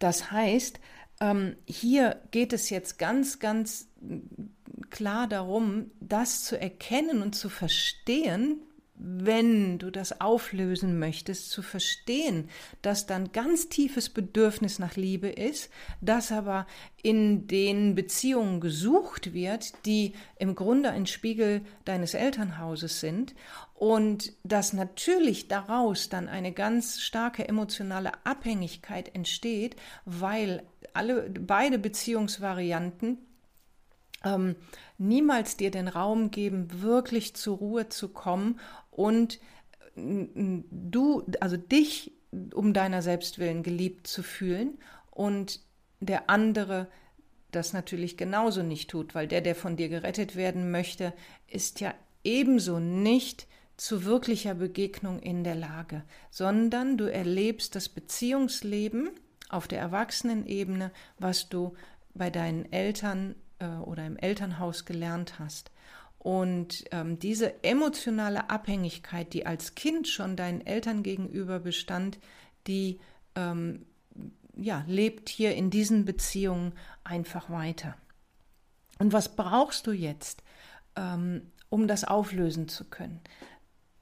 Das 0.00 0.32
heißt, 0.32 0.80
ähm, 1.20 1.54
hier 1.66 2.20
geht 2.32 2.52
es 2.52 2.70
jetzt 2.70 2.98
ganz, 2.98 3.38
ganz 3.38 3.86
klar 4.88 5.28
darum, 5.28 5.92
das 6.00 6.42
zu 6.42 6.60
erkennen 6.60 7.22
und 7.22 7.34
zu 7.34 7.48
verstehen, 7.48 8.62
wenn 9.02 9.78
du 9.78 9.90
das 9.90 10.20
auflösen 10.20 10.98
möchtest, 10.98 11.50
zu 11.50 11.62
verstehen, 11.62 12.48
dass 12.82 13.06
dann 13.06 13.32
ganz 13.32 13.68
tiefes 13.68 14.10
Bedürfnis 14.10 14.78
nach 14.78 14.96
Liebe 14.96 15.28
ist, 15.28 15.70
das 16.00 16.32
aber 16.32 16.66
in 17.02 17.46
den 17.46 17.94
Beziehungen 17.94 18.60
gesucht 18.60 19.32
wird, 19.32 19.86
die 19.86 20.12
im 20.38 20.54
Grunde 20.54 20.90
ein 20.90 21.06
Spiegel 21.06 21.62
deines 21.86 22.12
Elternhauses 22.14 23.00
sind 23.00 23.34
und 23.74 24.34
dass 24.44 24.74
natürlich 24.74 25.48
daraus 25.48 26.10
dann 26.10 26.28
eine 26.28 26.52
ganz 26.52 27.00
starke 27.00 27.48
emotionale 27.48 28.12
Abhängigkeit 28.26 29.14
entsteht, 29.14 29.76
weil 30.04 30.62
alle 30.92 31.30
beide 31.30 31.78
Beziehungsvarianten 31.78 33.18
ähm, 34.24 34.56
niemals 34.98 35.56
dir 35.56 35.70
den 35.70 35.88
Raum 35.88 36.30
geben, 36.30 36.82
wirklich 36.82 37.34
zur 37.34 37.56
Ruhe 37.56 37.88
zu 37.88 38.10
kommen 38.10 38.60
und 39.00 39.40
du, 39.96 41.24
also 41.40 41.56
dich 41.56 42.12
um 42.54 42.74
deiner 42.74 43.00
Selbstwillen 43.00 43.62
geliebt 43.62 44.06
zu 44.06 44.22
fühlen 44.22 44.78
und 45.10 45.60
der 46.00 46.28
andere 46.28 46.86
das 47.50 47.72
natürlich 47.72 48.16
genauso 48.16 48.62
nicht 48.62 48.90
tut, 48.90 49.14
weil 49.14 49.26
der, 49.26 49.40
der 49.40 49.56
von 49.56 49.76
dir 49.76 49.88
gerettet 49.88 50.36
werden 50.36 50.70
möchte, 50.70 51.12
ist 51.48 51.80
ja 51.80 51.94
ebenso 52.22 52.78
nicht 52.78 53.48
zu 53.76 54.04
wirklicher 54.04 54.54
Begegnung 54.54 55.18
in 55.18 55.42
der 55.42 55.56
Lage, 55.56 56.04
sondern 56.30 56.96
du 56.98 57.10
erlebst 57.10 57.74
das 57.74 57.88
Beziehungsleben 57.88 59.10
auf 59.48 59.66
der 59.66 59.80
Erwachsenenebene, 59.80 60.92
was 61.18 61.48
du 61.48 61.74
bei 62.14 62.30
deinen 62.30 62.70
Eltern 62.70 63.34
äh, 63.58 63.66
oder 63.66 64.06
im 64.06 64.16
Elternhaus 64.16 64.84
gelernt 64.84 65.38
hast. 65.38 65.72
Und 66.20 66.84
ähm, 66.90 67.18
diese 67.18 67.64
emotionale 67.64 68.50
Abhängigkeit, 68.50 69.32
die 69.32 69.46
als 69.46 69.74
Kind 69.74 70.06
schon 70.06 70.36
deinen 70.36 70.60
Eltern 70.60 71.02
gegenüber 71.02 71.60
bestand, 71.60 72.18
die 72.66 73.00
ähm, 73.34 73.86
ja, 74.54 74.84
lebt 74.86 75.30
hier 75.30 75.54
in 75.54 75.70
diesen 75.70 76.04
Beziehungen 76.04 76.74
einfach 77.04 77.48
weiter. 77.48 77.96
Und 78.98 79.14
was 79.14 79.34
brauchst 79.34 79.86
du 79.86 79.92
jetzt, 79.92 80.42
ähm, 80.94 81.50
um 81.70 81.88
das 81.88 82.04
auflösen 82.04 82.68
zu 82.68 82.84
können? 82.84 83.20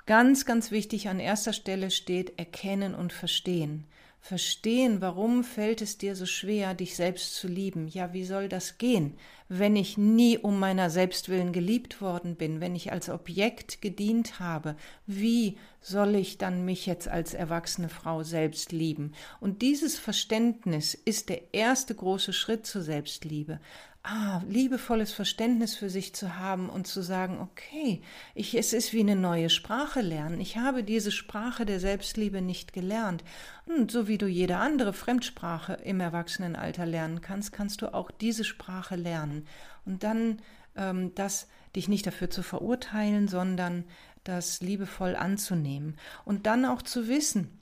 Ganz, 0.04 0.44
ganz 0.44 0.72
wichtig 0.72 1.08
an 1.08 1.20
erster 1.20 1.52
Stelle 1.52 1.92
steht 1.92 2.36
Erkennen 2.36 2.96
und 2.96 3.12
Verstehen 3.12 3.84
verstehen, 4.20 5.00
warum 5.00 5.44
fällt 5.44 5.80
es 5.80 5.96
dir 5.96 6.14
so 6.14 6.26
schwer, 6.26 6.74
dich 6.74 6.96
selbst 6.96 7.34
zu 7.34 7.48
lieben. 7.48 7.88
Ja, 7.88 8.12
wie 8.12 8.24
soll 8.24 8.48
das 8.48 8.78
gehen, 8.78 9.14
wenn 9.48 9.76
ich 9.76 9.96
nie 9.96 10.36
um 10.36 10.58
meiner 10.58 10.90
Selbstwillen 10.90 11.52
geliebt 11.52 12.00
worden 12.02 12.34
bin, 12.36 12.60
wenn 12.60 12.74
ich 12.74 12.92
als 12.92 13.08
Objekt 13.08 13.80
gedient 13.80 14.40
habe? 14.40 14.76
Wie 15.06 15.56
soll 15.80 16.16
ich 16.16 16.36
dann 16.36 16.64
mich 16.64 16.84
jetzt 16.86 17.08
als 17.08 17.32
erwachsene 17.32 17.88
Frau 17.88 18.22
selbst 18.22 18.72
lieben? 18.72 19.12
Und 19.40 19.62
dieses 19.62 19.98
Verständnis 19.98 20.94
ist 20.94 21.28
der 21.28 21.54
erste 21.54 21.94
große 21.94 22.32
Schritt 22.32 22.66
zur 22.66 22.82
Selbstliebe 22.82 23.60
ah, 24.02 24.42
liebevolles 24.48 25.12
Verständnis 25.12 25.76
für 25.76 25.90
sich 25.90 26.14
zu 26.14 26.36
haben 26.36 26.68
und 26.68 26.86
zu 26.86 27.02
sagen, 27.02 27.38
okay, 27.40 28.02
ich, 28.34 28.54
es 28.54 28.72
ist 28.72 28.92
wie 28.92 29.00
eine 29.00 29.16
neue 29.16 29.50
Sprache 29.50 30.00
lernen. 30.00 30.40
Ich 30.40 30.56
habe 30.56 30.84
diese 30.84 31.10
Sprache 31.10 31.66
der 31.66 31.80
Selbstliebe 31.80 32.40
nicht 32.40 32.72
gelernt. 32.72 33.24
Und 33.66 33.90
so 33.90 34.08
wie 34.08 34.18
du 34.18 34.26
jede 34.26 34.56
andere 34.56 34.92
Fremdsprache 34.92 35.74
im 35.84 36.00
Erwachsenenalter 36.00 36.86
lernen 36.86 37.20
kannst, 37.20 37.52
kannst 37.52 37.82
du 37.82 37.92
auch 37.92 38.10
diese 38.10 38.44
Sprache 38.44 38.96
lernen. 38.96 39.46
Und 39.84 40.04
dann 40.04 40.40
ähm, 40.76 41.14
das 41.14 41.48
dich 41.76 41.88
nicht 41.88 42.06
dafür 42.06 42.30
zu 42.30 42.42
verurteilen, 42.42 43.28
sondern 43.28 43.84
das 44.24 44.60
liebevoll 44.60 45.16
anzunehmen. 45.16 45.96
Und 46.24 46.46
dann 46.46 46.64
auch 46.64 46.82
zu 46.82 47.08
wissen, 47.08 47.60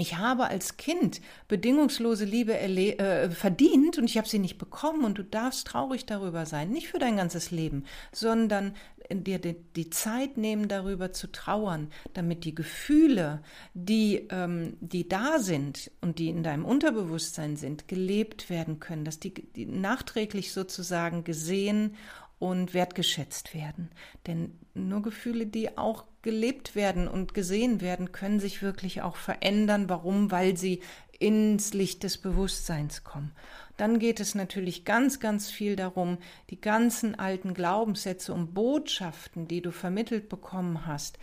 ich 0.00 0.16
habe 0.16 0.46
als 0.46 0.76
Kind 0.76 1.20
bedingungslose 1.48 2.24
Liebe 2.24 2.56
äh, 2.56 3.30
verdient 3.30 3.98
und 3.98 4.04
ich 4.04 4.16
habe 4.16 4.28
sie 4.28 4.38
nicht 4.38 4.56
bekommen 4.56 5.04
und 5.04 5.18
du 5.18 5.24
darfst 5.24 5.66
traurig 5.66 6.06
darüber 6.06 6.46
sein, 6.46 6.70
nicht 6.70 6.86
für 6.88 7.00
dein 7.00 7.16
ganzes 7.16 7.50
Leben, 7.50 7.84
sondern 8.12 8.74
dir 9.10 9.40
die, 9.40 9.56
die 9.74 9.90
Zeit 9.90 10.36
nehmen, 10.36 10.68
darüber 10.68 11.12
zu 11.12 11.32
trauern, 11.32 11.90
damit 12.14 12.44
die 12.44 12.54
Gefühle, 12.54 13.42
die, 13.74 14.28
ähm, 14.30 14.76
die 14.80 15.08
da 15.08 15.40
sind 15.40 15.90
und 16.00 16.20
die 16.20 16.28
in 16.28 16.44
deinem 16.44 16.64
Unterbewusstsein 16.64 17.56
sind, 17.56 17.88
gelebt 17.88 18.50
werden 18.50 18.78
können, 18.78 19.04
dass 19.04 19.18
die, 19.18 19.34
die 19.34 19.66
nachträglich 19.66 20.52
sozusagen 20.52 21.24
gesehen 21.24 21.96
und 22.38 22.72
wertgeschätzt 22.72 23.52
werden. 23.52 23.90
Denn 24.28 24.58
nur 24.74 25.02
Gefühle, 25.02 25.46
die 25.46 25.76
auch 25.76 26.04
gelebt 26.28 26.74
werden 26.74 27.08
und 27.08 27.32
gesehen 27.32 27.80
werden, 27.80 28.12
können 28.12 28.38
sich 28.38 28.60
wirklich 28.60 29.00
auch 29.00 29.16
verändern. 29.16 29.88
Warum? 29.88 30.30
Weil 30.30 30.58
sie 30.58 30.82
ins 31.18 31.72
Licht 31.72 32.02
des 32.02 32.18
Bewusstseins 32.18 33.02
kommen. 33.02 33.32
Dann 33.78 33.98
geht 33.98 34.20
es 34.20 34.34
natürlich 34.34 34.84
ganz, 34.84 35.20
ganz 35.20 35.48
viel 35.50 35.74
darum, 35.74 36.18
die 36.50 36.60
ganzen 36.60 37.18
alten 37.18 37.54
Glaubenssätze 37.54 38.34
und 38.34 38.52
Botschaften, 38.52 39.48
die 39.48 39.62
du 39.62 39.70
vermittelt 39.70 40.28
bekommen 40.28 40.86
hast, 40.86 41.18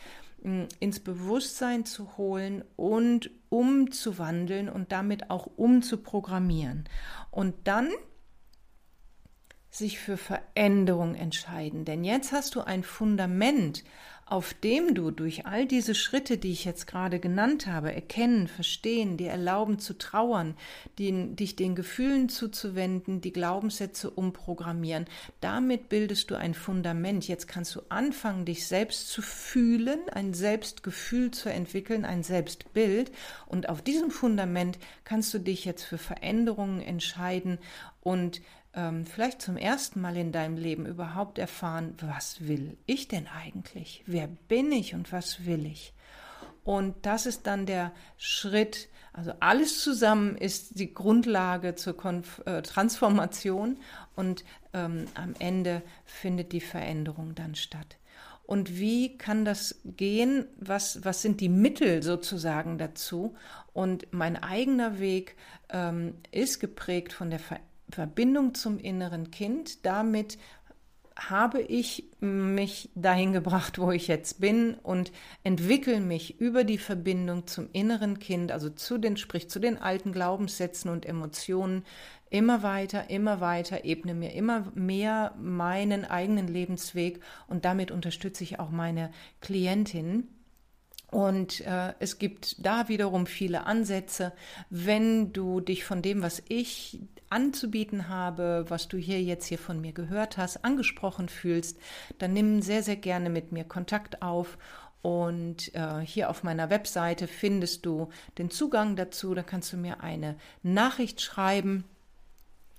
ins 0.80 1.00
Bewusstsein 1.00 1.86
zu 1.86 2.18
holen 2.18 2.64
und 2.76 3.30
umzuwandeln 3.50 4.70
und 4.70 4.92
damit 4.92 5.30
auch 5.30 5.46
umzuprogrammieren. 5.56 6.90
Und 7.30 7.54
dann 7.66 7.90
sich 9.78 10.00
für 10.00 10.18
Veränderung 10.18 11.16
entscheiden. 11.16 11.86
Denn 11.86 12.04
jetzt 12.04 12.32
hast 12.32 12.56
du 12.56 12.62
ein 12.62 12.84
Fundament, 12.84 13.84
auf 14.28 14.56
dem 14.56 14.96
du 14.96 15.12
durch 15.12 15.46
all 15.46 15.68
diese 15.68 15.94
Schritte, 15.94 16.40
die 16.40 16.52
ich 16.52 16.66
jetzt 16.66 16.88
gerade 16.88 17.20
genannt 17.20 17.68
habe, 17.68 17.94
erkennen, 17.94 18.48
verstehen, 18.48 19.18
dir 19.18 19.30
erlauben 19.30 19.78
zu 19.78 19.96
trauern, 20.00 20.56
die, 20.98 21.36
dich 21.36 21.56
den 21.56 21.76
Gefühlen 21.76 22.28
zuzuwenden, 22.28 23.22
die 23.22 23.32
Glaubenssätze 23.32 24.10
umprogrammieren, 24.10 25.06
damit 25.42 25.90
bildest 25.90 26.32
du 26.32 26.36
ein 26.36 26.56
Fundament. 26.56 27.28
Jetzt 27.28 27.48
kannst 27.48 27.76
du 27.76 27.82
anfangen, 27.90 28.46
dich 28.46 28.66
selbst 28.66 29.10
zu 29.10 29.22
fühlen, 29.22 30.00
ein 30.12 30.34
Selbstgefühl 30.34 31.30
zu 31.30 31.50
entwickeln, 31.50 32.04
ein 32.04 32.24
Selbstbild. 32.24 33.12
Und 33.46 33.70
auf 33.70 33.84
diesem 33.84 34.10
Fundament 34.10 34.80
kannst 35.04 35.36
du 35.36 35.40
dich 35.40 35.66
jetzt 35.66 35.84
für 35.84 36.00
Veränderungen 36.00 36.82
entscheiden 36.82 37.60
und 38.02 38.42
ähm, 38.76 39.06
vielleicht 39.06 39.42
zum 39.42 39.58
ersten 39.58 40.02
Mal 40.02 40.18
in 40.18 40.32
deinem 40.32 40.58
Leben 40.58 40.86
überhaupt 40.86 41.40
erfahren, 41.40 41.96
was 42.02 42.48
will 42.48 42.78
ich 42.86 43.08
denn 43.08 43.28
eigentlich? 43.28 44.04
Wer 44.06 44.28
bin 44.28 44.72
ich 44.72 44.94
und 44.94 45.12
was 45.12 45.46
will 45.46 45.66
ich? 45.66 45.94
Und 46.64 47.06
das 47.06 47.26
ist 47.26 47.48
dann 47.48 47.66
der 47.66 47.92
Schritt, 48.18 48.90
also 49.14 49.32
alles 49.40 49.82
zusammen 49.82 50.36
ist 50.36 50.78
die 50.80 50.94
Grundlage 50.94 51.76
zur 51.76 51.96
Konf 51.96 52.42
äh, 52.46 52.62
Transformation 52.64 53.78
und 54.16 54.44
ähm, 54.74 55.06
am 55.14 55.36
Ende 55.40 55.82
findet 56.04 56.52
die 56.52 56.62
Veränderung 56.62 57.34
dann 57.36 57.56
statt. 57.56 57.98
Und 58.44 58.78
wie 58.78 59.18
kann 59.18 59.46
das 59.46 59.80
gehen? 59.86 60.46
Was, 60.58 61.04
was 61.04 61.22
sind 61.22 61.40
die 61.40 61.50
Mittel 61.50 62.04
sozusagen 62.04 62.78
dazu? 62.78 63.36
Und 63.74 64.08
mein 64.12 64.42
eigener 64.42 65.00
Weg 65.00 65.36
ähm, 65.70 66.16
ist 66.32 66.60
geprägt 66.60 67.14
von 67.14 67.30
der 67.30 67.40
Veränderung 67.40 67.75
Verbindung 67.90 68.54
zum 68.54 68.80
inneren 68.80 69.32
Kind. 69.32 69.86
Damit 69.86 70.38
habe 71.18 71.62
ich 71.62 72.10
mich 72.20 72.90
dahin 72.94 73.32
gebracht, 73.32 73.80
wo 73.80 73.92
ich 73.92 74.08
jetzt 74.08 74.42
bin 74.42 74.74
und 74.76 75.14
entwickle 75.44 76.02
mich 76.02 76.42
über 76.42 76.66
die 76.66 76.78
Verbindung 76.78 77.48
zum 77.48 77.70
inneren 77.72 78.20
Kind, 78.20 78.52
also 78.52 78.70
zu 78.70 78.98
den, 78.98 79.16
sprich 79.16 79.50
zu 79.50 79.60
den 79.60 79.78
alten 79.78 80.12
Glaubenssätzen 80.12 80.92
und 80.92 81.06
Emotionen, 81.06 81.86
immer 82.30 82.64
weiter, 82.64 83.10
immer 83.10 83.40
weiter, 83.40 83.86
ebne 83.86 84.14
mir 84.14 84.34
immer 84.34 84.72
mehr 84.76 85.34
meinen 85.40 86.04
eigenen 86.04 86.48
Lebensweg 86.48 87.22
und 87.48 87.64
damit 87.64 87.92
unterstütze 87.92 88.44
ich 88.44 88.60
auch 88.60 88.72
meine 88.72 89.12
Klientin. 89.40 90.28
Und 91.12 91.62
äh, 91.62 91.94
es 92.00 92.20
gibt 92.20 92.66
da 92.66 92.88
wiederum 92.90 93.26
viele 93.26 93.66
Ansätze. 93.66 94.34
Wenn 94.70 95.34
du 95.34 95.62
dich 95.62 95.86
von 95.86 96.02
dem, 96.02 96.22
was 96.22 96.44
ich 96.50 97.00
anzubieten 97.30 98.10
habe, 98.10 98.66
was 98.70 98.88
du 98.88 98.98
hier 98.98 99.22
jetzt 99.22 99.46
hier 99.46 99.58
von 99.60 99.82
mir 99.82 99.94
gehört 99.94 100.38
hast, 100.38 100.64
angesprochen 100.64 101.30
fühlst, 101.30 101.78
dann 102.18 102.34
nimm 102.34 102.62
sehr, 102.62 102.84
sehr 102.84 102.96
gerne 102.96 103.30
mit 103.30 103.52
mir 103.52 103.64
Kontakt 103.64 104.22
auf. 104.22 104.58
Und 105.02 105.74
äh, 105.76 106.00
hier 106.00 106.30
auf 106.30 106.44
meiner 106.44 106.70
Webseite 106.70 107.28
findest 107.28 107.86
du 107.86 108.10
den 108.38 108.50
Zugang 108.50 108.96
dazu. 108.96 109.36
Da 109.36 109.44
kannst 109.44 109.72
du 109.72 109.78
mir 109.78 110.02
eine 110.02 110.36
Nachricht 110.64 111.22
schreiben 111.22 111.84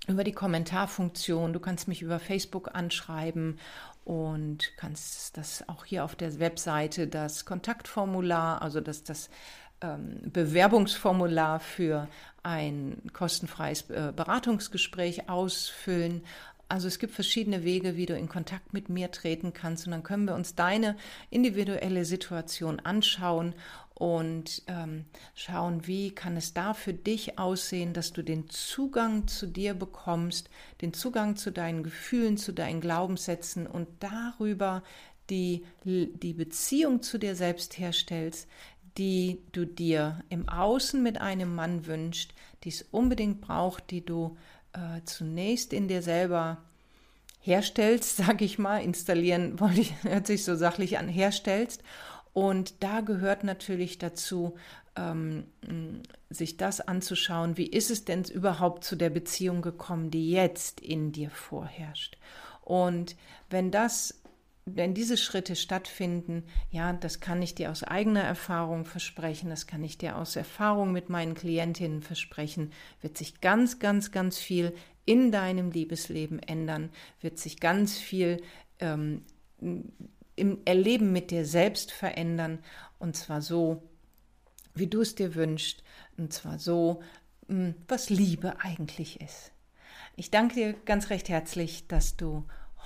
über 0.07 0.23
die 0.23 0.33
Kommentarfunktion. 0.33 1.53
Du 1.53 1.59
kannst 1.59 1.87
mich 1.87 2.01
über 2.01 2.19
Facebook 2.19 2.73
anschreiben 2.73 3.59
und 4.07 4.71
kannst 4.77 5.35
das 5.35 5.67
auch 5.67 5.83
hier 5.83 6.05
auf 6.05 6.15
der 6.15 6.39
Webseite 6.39 7.07
das 7.07 7.43
Kontaktformular, 7.43 8.61
also 8.61 8.79
das, 8.79 9.03
das 9.03 9.29
ähm, 9.81 10.21
Bewerbungsformular 10.31 11.59
für 11.59 12.07
ein 12.41 13.01
kostenfreies 13.11 13.89
äh, 13.89 14.13
Beratungsgespräch 14.15 15.27
ausfüllen. 15.27 16.23
Also 16.69 16.87
es 16.87 16.99
gibt 16.99 17.15
verschiedene 17.15 17.65
Wege, 17.65 17.97
wie 17.97 18.05
du 18.05 18.15
in 18.15 18.29
Kontakt 18.29 18.71
mit 18.71 18.87
mir 18.87 19.11
treten 19.11 19.51
kannst 19.51 19.85
und 19.85 19.91
dann 19.91 20.03
können 20.03 20.23
wir 20.23 20.35
uns 20.35 20.55
deine 20.55 20.95
individuelle 21.29 22.05
Situation 22.05 22.79
anschauen 22.79 23.55
und 23.97 24.61
ähm, 24.67 25.05
schauen, 25.33 25.87
wie 25.87 26.11
kann 26.11 26.37
es 26.37 26.53
da 26.53 26.75
für 26.75 26.93
dich 26.93 27.39
aussehen, 27.39 27.93
dass 27.93 28.13
du 28.13 28.21
den 28.21 28.47
Zugang 28.47 29.27
zu 29.27 29.47
dir 29.47 29.73
bekommst, 29.73 30.51
den 30.81 30.93
Zugang 30.93 31.35
zu 31.35 31.51
deinen 31.51 31.81
Gefühlen, 31.81 32.37
zu 32.37 32.51
deinen 32.51 32.79
Glaubenssätzen 32.79 33.65
und 33.65 33.87
darüber 33.99 34.83
die, 35.31 35.65
die 35.83 36.33
Beziehung 36.33 37.01
zu 37.01 37.17
dir 37.17 37.35
selbst 37.35 37.79
herstellst, 37.79 38.47
die 38.99 39.41
du 39.51 39.65
dir 39.65 40.23
im 40.29 40.47
Außen 40.47 41.01
mit 41.01 41.19
einem 41.19 41.55
Mann 41.55 41.87
wünschst, 41.87 42.33
die 42.63 42.69
es 42.69 42.85
unbedingt 42.91 43.41
braucht, 43.41 43.89
die 43.89 44.05
du 44.05 44.37
äh, 44.73 45.01
zunächst 45.05 45.73
in 45.73 45.87
dir 45.87 46.03
selber 46.03 46.57
herstellst, 47.41 48.17
sag 48.17 48.41
ich 48.41 48.59
mal, 48.59 48.83
installieren 48.83 49.59
wollte 49.59 49.81
ich, 49.81 50.03
hört 50.03 50.27
sich 50.27 50.43
so 50.43 50.55
sachlich 50.55 50.99
an, 50.99 51.07
herstellst. 51.07 51.81
Und 52.37 52.83
da 52.83 53.01
gehört 53.01 53.43
natürlich 53.43 53.97
dazu, 53.97 54.53
ähm, 54.95 55.45
sich 56.29 56.55
das 56.55 56.81
anzuschauen, 56.81 57.57
wie 57.57 57.65
ist 57.65 57.89
es 57.89 58.05
denn 58.05 58.25
überhaupt 58.25 58.83
zu 58.83 58.95
der 58.95 59.09
Beziehung 59.09 59.63
gekommen, 59.63 60.11
die 60.11 60.29
jetzt 60.29 60.79
in 60.79 61.11
dir 61.11 61.31
vorherrscht. 61.31 62.15
Und 62.61 63.15
wenn 63.49 63.71
das 63.71 64.21
wenn 64.65 64.93
diese 64.93 65.17
Schritte 65.17 65.55
stattfinden, 65.55 66.43
ja, 66.69 66.93
das 66.93 67.21
kann 67.21 67.41
ich 67.41 67.55
dir 67.55 67.71
aus 67.71 67.83
eigener 67.83 68.21
Erfahrung 68.21 68.85
versprechen, 68.85 69.49
das 69.49 69.65
kann 69.65 69.83
ich 69.83 69.97
dir 69.97 70.17
aus 70.17 70.35
Erfahrung 70.35 70.91
mit 70.91 71.09
meinen 71.09 71.33
Klientinnen 71.33 72.03
versprechen, 72.03 72.71
wird 73.01 73.17
sich 73.17 73.41
ganz, 73.41 73.79
ganz, 73.79 74.11
ganz 74.11 74.37
viel 74.37 74.75
in 75.05 75.31
deinem 75.31 75.71
Liebesleben 75.71 76.37
ändern, 76.37 76.91
wird 77.21 77.39
sich 77.39 77.61
ganz 77.61 77.97
viel 77.97 78.43
ähm, 78.79 79.23
im 80.37 80.59
Erleben 80.63 81.11
mit 81.11 81.31
dir 81.31 81.45
selbst 81.45 81.91
verändern 81.91 82.59
und 82.99 83.17
zwar 83.17 83.41
so, 83.41 83.83
wie 84.73 84.87
du 84.87 85.01
es 85.01 85.15
dir 85.15 85.35
wünschst 85.35 85.83
und 86.17 86.31
zwar 86.31 86.59
so, 86.59 87.01
hm, 87.47 87.75
was 87.87 88.09
Liebe 88.09 88.59
eigentlich 88.61 89.19
ist. 89.19 89.51
Ich 90.15 90.31
danke 90.31 90.55
dir 90.55 90.73
ganz 90.85 91.09
recht 91.09 91.27
herzlich, 91.27 91.87
dass 91.87 92.15
du 92.15 92.45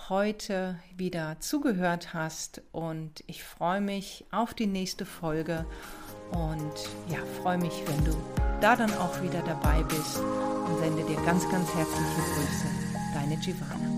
heute 0.09 0.79
wieder 0.97 1.39
zugehört 1.39 2.13
hast 2.13 2.61
und 2.71 3.23
ich 3.27 3.43
freue 3.43 3.81
mich 3.81 4.25
auf 4.31 4.53
die 4.53 4.67
nächste 4.67 5.05
Folge 5.05 5.65
und 6.31 6.73
ja, 7.09 7.19
freue 7.41 7.57
mich, 7.57 7.83
wenn 7.85 8.05
du 8.05 8.17
da 8.61 8.75
dann 8.75 8.93
auch 8.95 9.21
wieder 9.21 9.41
dabei 9.41 9.83
bist 9.83 10.19
und 10.19 10.79
sende 10.79 11.03
dir 11.03 11.21
ganz, 11.25 11.49
ganz 11.49 11.73
herzliche 11.73 12.21
Grüße. 12.33 12.67
Deine 13.13 13.37
Giovanna. 13.37 13.90